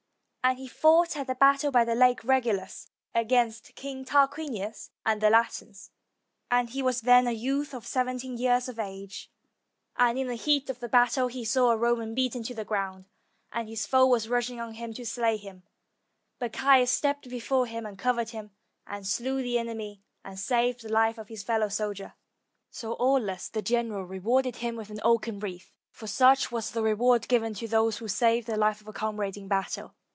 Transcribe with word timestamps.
And 0.43 0.57
he 0.57 0.67
fought 0.67 1.15
at 1.17 1.27
the 1.27 1.35
battle 1.35 1.69
by 1.69 1.85
the 1.85 1.93
Lake 1.93 2.23
Regillus, 2.23 2.87
against 3.13 3.75
King 3.75 4.03
Tar 4.03 4.27
quinius 4.27 4.89
and 5.05 5.21
the 5.21 5.29
Latins, 5.29 5.91
and 6.49 6.67
he 6.71 6.81
was 6.81 7.01
then 7.01 7.27
a 7.27 7.31
youth 7.31 7.75
of 7.75 7.85
seventeen 7.85 8.37
years 8.39 8.67
of 8.67 8.79
age; 8.79 9.31
and 9.97 10.17
in 10.17 10.25
the 10.25 10.33
heat 10.33 10.67
of 10.69 10.79
the 10.79 10.89
battle 10.89 11.27
he 11.27 11.45
saw 11.45 11.69
a 11.69 11.77
Roman 11.77 12.15
beaten 12.15 12.41
to 12.43 12.55
the 12.55 12.65
ground, 12.65 13.05
and 13.51 13.69
his 13.69 13.85
foe 13.85 14.07
was 14.07 14.27
rushing 14.27 14.59
on 14.59 14.73
him 14.73 14.93
to 14.95 15.05
slay 15.05 15.37
him; 15.37 15.61
but 16.39 16.53
Caius 16.53 16.89
stepped 16.89 17.29
before 17.29 17.67
him, 17.67 17.85
and 17.85 17.97
covered 17.99 18.29
him, 18.29 18.49
and 18.87 19.05
slew 19.05 19.43
the 19.43 19.59
enemy, 19.59 20.01
and 20.25 20.39
saved 20.39 20.81
the 20.81 20.89
life 20.91 21.19
of 21.19 21.27
his 21.27 21.43
fellow 21.43 21.69
soldier. 21.69 22.15
So 22.71 22.95
Aulus, 22.99 23.47
the 23.47 23.61
general, 23.61 24.05
rewarded 24.05 24.55
him 24.57 24.75
with 24.75 24.89
an 24.89 25.01
oaken 25.03 25.39
wreath, 25.39 25.71
for 25.91 26.07
such 26.07 26.51
was 26.51 26.71
the 26.71 26.81
reward 26.81 27.27
given 27.27 27.53
to 27.53 27.67
those 27.67 27.99
who 27.99 28.07
saved 28.07 28.47
the 28.47 28.57
life 28.57 28.81
of 28.81 28.87
a 28.87 28.93
comrade 28.93 29.37
in 29.37 29.47
battle. 29.47 29.93